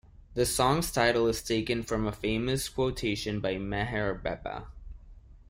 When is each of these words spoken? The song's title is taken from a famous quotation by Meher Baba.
The 0.33 0.47
song's 0.47 0.91
title 0.91 1.27
is 1.27 1.43
taken 1.43 1.83
from 1.83 2.07
a 2.07 2.11
famous 2.11 2.67
quotation 2.69 3.39
by 3.39 3.57
Meher 3.57 4.15
Baba. 4.23 4.65